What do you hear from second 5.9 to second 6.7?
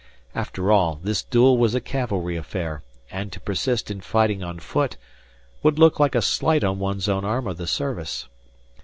like a slight